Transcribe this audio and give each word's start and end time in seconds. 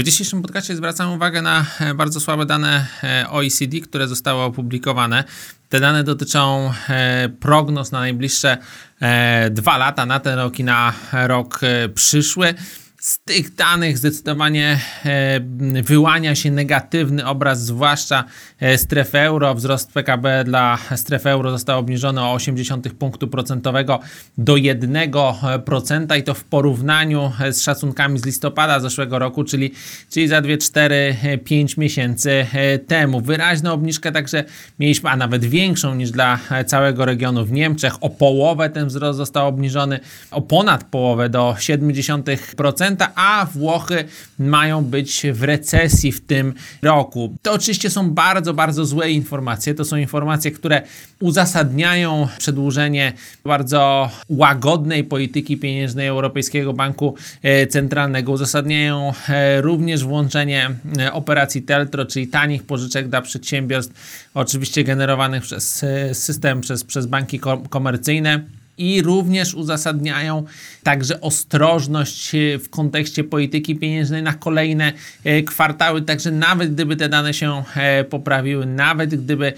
W 0.00 0.02
dzisiejszym 0.02 0.42
podcaście 0.42 0.76
zwracam 0.76 1.12
uwagę 1.12 1.42
na 1.42 1.66
e, 1.80 1.94
bardzo 1.94 2.20
słabe 2.20 2.46
dane 2.46 2.86
e, 3.04 3.30
OECD, 3.30 3.80
które 3.80 4.08
zostały 4.08 4.42
opublikowane. 4.42 5.24
Te 5.68 5.80
dane 5.80 6.04
dotyczą 6.04 6.72
e, 6.88 7.28
prognoz 7.40 7.92
na 7.92 8.00
najbliższe 8.00 8.58
dwa 9.50 9.78
lata, 9.78 10.06
na 10.06 10.20
ten 10.20 10.38
rok 10.38 10.58
i 10.58 10.64
na 10.64 10.92
rok 11.12 11.60
przyszły. 11.94 12.54
Z 13.02 13.18
tych 13.18 13.54
danych 13.54 13.98
zdecydowanie 13.98 14.80
e, 15.04 15.40
wyłania 15.82 16.34
się 16.34 16.50
negatywny 16.50 17.26
obraz, 17.26 17.64
zwłaszcza 17.64 18.24
e, 18.60 18.78
strefy 18.78 19.18
euro. 19.18 19.54
Wzrost 19.54 19.92
PKB 19.92 20.44
dla 20.44 20.78
strefy 20.96 21.30
euro 21.30 21.50
został 21.50 21.78
obniżony 21.78 22.20
o 22.22 22.36
0,8 22.36 22.90
punktu 22.90 23.28
procentowego 23.28 24.00
do 24.38 24.54
1% 24.54 26.18
i 26.18 26.22
to 26.22 26.34
w 26.34 26.44
porównaniu 26.44 27.32
z 27.50 27.62
szacunkami 27.62 28.18
z 28.18 28.26
listopada 28.26 28.80
zeszłego 28.80 29.18
roku, 29.18 29.44
czyli, 29.44 29.72
czyli 30.10 30.28
za 30.28 30.40
2, 30.40 30.56
4, 30.56 31.16
5 31.44 31.76
miesięcy 31.76 32.46
e, 32.52 32.78
temu. 32.78 33.20
Wyraźną 33.20 33.72
obniżkę 33.72 34.12
także 34.12 34.44
mieliśmy, 34.78 35.10
a 35.10 35.16
nawet 35.16 35.44
większą 35.44 35.94
niż 35.94 36.10
dla 36.10 36.38
całego 36.66 37.04
regionu 37.04 37.44
w 37.44 37.52
Niemczech. 37.52 37.94
O 38.00 38.10
połowę 38.10 38.70
ten 38.70 38.86
wzrost 38.86 39.16
został 39.16 39.48
obniżony, 39.48 40.00
o 40.30 40.42
ponad 40.42 40.84
połowę 40.84 41.28
do 41.28 41.56
0,7% 41.58 42.91
a 43.14 43.46
Włochy 43.52 44.04
mają 44.38 44.84
być 44.84 45.26
w 45.32 45.42
recesji 45.42 46.12
w 46.12 46.26
tym 46.26 46.54
roku. 46.82 47.36
To 47.42 47.52
oczywiście 47.52 47.90
są 47.90 48.10
bardzo, 48.10 48.54
bardzo 48.54 48.84
złe 48.86 49.10
informacje. 49.10 49.74
To 49.74 49.84
są 49.84 49.96
informacje, 49.96 50.50
które 50.50 50.82
uzasadniają 51.20 52.28
przedłużenie 52.38 53.12
bardzo 53.44 54.10
łagodnej 54.28 55.04
polityki 55.04 55.56
pieniężnej 55.56 56.06
Europejskiego 56.06 56.72
Banku 56.72 57.14
e, 57.42 57.66
Centralnego. 57.66 58.32
Uzasadniają 58.32 59.12
e, 59.28 59.60
również 59.60 60.04
włączenie 60.04 60.70
e, 60.98 61.12
operacji 61.12 61.62
Teltro, 61.62 62.04
czyli 62.04 62.28
tanich 62.28 62.62
pożyczek 62.62 63.08
dla 63.08 63.22
przedsiębiorstw, 63.22 64.28
oczywiście 64.34 64.84
generowanych 64.84 65.42
przez 65.42 65.84
system, 66.12 66.60
przez, 66.60 66.84
przez 66.84 67.06
banki 67.06 67.40
komercyjne 67.70 68.44
i 68.78 69.02
również 69.02 69.54
uzasadniają 69.54 70.44
także 70.82 71.20
ostrożność 71.20 72.32
w 72.34 72.68
kontekście 72.70 73.24
polityki 73.24 73.76
pieniężnej 73.76 74.22
na 74.22 74.34
kolejne 74.34 74.92
e, 75.24 75.42
kwartały. 75.42 76.02
Także 76.02 76.30
nawet 76.30 76.74
gdyby 76.74 76.96
te 76.96 77.08
dane 77.08 77.34
się 77.34 77.62
e, 77.76 78.04
poprawiły, 78.04 78.66
nawet 78.66 79.14
gdyby 79.14 79.52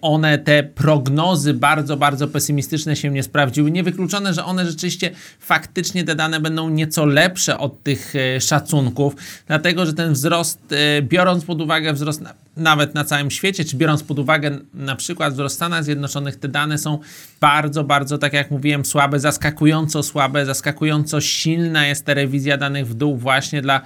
one, 0.00 0.38
te 0.38 0.62
prognozy 0.62 1.54
bardzo, 1.54 1.96
bardzo 1.96 2.28
pesymistyczne 2.28 2.96
się 2.96 3.10
nie 3.10 3.22
sprawdziły, 3.22 3.70
niewykluczone, 3.70 4.34
że 4.34 4.44
one 4.44 4.66
rzeczywiście 4.66 5.10
faktycznie 5.40 6.04
te 6.04 6.14
dane 6.14 6.40
będą 6.40 6.68
nieco 6.68 7.06
lepsze 7.06 7.58
od 7.58 7.82
tych 7.82 8.14
e, 8.16 8.40
szacunków, 8.40 9.14
dlatego 9.46 9.86
że 9.86 9.94
ten 9.94 10.12
wzrost, 10.12 10.60
biorąc 11.02 11.44
pod 11.44 11.60
uwagę 11.60 11.92
wzrost 11.92 12.22
nawet 12.56 12.94
na 12.94 13.04
całym 13.04 13.30
świecie, 13.30 13.64
czy 13.64 13.76
biorąc 13.76 14.02
pod 14.02 14.18
uwagę 14.18 14.58
na 14.74 14.96
przykład 14.96 15.32
wzrost 15.32 15.56
Stanach 15.56 15.84
Zjednoczonych, 15.84 16.36
te 16.36 16.48
dane 16.48 16.78
są 16.78 16.98
bardzo, 17.40 17.84
bardzo, 17.84 18.18
tak 18.18 18.32
jak 18.32 18.50
mówiłem, 18.50 18.84
słabe, 18.84 19.20
zaskakująco 19.20 20.02
słabe, 20.02 20.46
zaskakująco 20.46 21.20
silna 21.20 21.86
jest 21.86 22.08
rewizja 22.08 22.56
danych 22.56 22.88
w 22.88 22.94
dół 22.94 23.16
właśnie 23.16 23.62
dla 23.62 23.80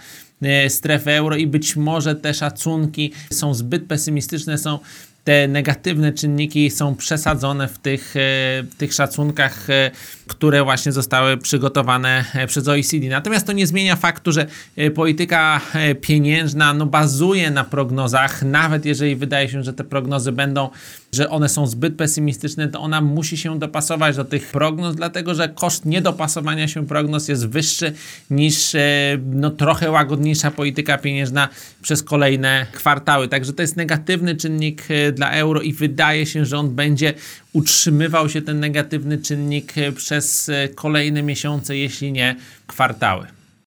strefy 0.68 1.10
euro 1.10 1.36
i 1.36 1.46
być 1.46 1.76
może 1.76 2.14
te 2.14 2.34
szacunki 2.34 3.12
są 3.32 3.54
zbyt 3.54 3.86
pesymistyczne, 3.86 4.58
są 4.58 4.78
te 5.24 5.48
negatywne 5.48 6.12
czynniki 6.12 6.70
są 6.70 6.94
przesadzone 6.96 7.68
w 7.68 7.78
tych, 7.78 8.16
e, 8.16 8.20
w 8.62 8.74
tych 8.78 8.94
szacunkach, 8.94 9.70
e, 9.70 9.90
które 10.26 10.64
właśnie 10.64 10.92
zostały 10.92 11.36
przygotowane 11.36 12.24
e, 12.34 12.46
przez 12.46 12.68
OECD. 12.68 13.08
Natomiast 13.08 13.46
to 13.46 13.52
nie 13.52 13.66
zmienia 13.66 13.96
faktu, 13.96 14.32
że 14.32 14.46
polityka 14.94 15.60
pieniężna 16.00 16.74
no, 16.74 16.86
bazuje 16.86 17.50
na 17.50 17.64
prognozach, 17.64 18.42
nawet 18.42 18.84
jeżeli 18.84 19.16
wydaje 19.16 19.48
się, 19.48 19.62
że 19.62 19.72
te 19.72 19.84
prognozy 19.84 20.32
będą, 20.32 20.68
że 21.12 21.30
one 21.30 21.48
są 21.48 21.66
zbyt 21.66 21.96
pesymistyczne, 21.96 22.68
to 22.68 22.80
ona 22.80 23.00
musi 23.00 23.36
się 23.36 23.58
dopasować 23.58 24.16
do 24.16 24.24
tych 24.24 24.46
prognoz, 24.46 24.96
dlatego 24.96 25.34
że 25.34 25.48
koszt 25.48 25.84
niedopasowania 25.84 26.68
się 26.68 26.86
prognoz 26.86 27.28
jest 27.28 27.48
wyższy 27.48 27.92
niż 28.30 28.76
no, 29.24 29.50
trochę 29.50 29.90
łagodniejsza 29.90 30.50
polityka 30.50 30.98
pieniężna 30.98 31.48
przez 31.82 32.02
kolejne 32.02 32.66
kwartały. 32.72 33.28
Także 33.28 33.52
to 33.52 33.62
jest 33.62 33.76
negatywny 33.76 34.36
czynnik 34.36 34.82
dla 35.12 35.30
euro 35.30 35.60
i 35.60 35.72
wydaje 35.72 36.26
się, 36.26 36.44
że 36.44 36.58
on 36.58 36.74
będzie 36.74 37.14
utrzymywał 37.52 38.28
się 38.28 38.42
ten 38.42 38.60
negatywny 38.60 39.18
czynnik 39.18 39.74
przez 39.96 40.50
kolejne 40.74 41.22
miesiące, 41.22 41.76
jeśli 41.76 42.12
nie 42.12 42.36
kwartały. 42.66 43.39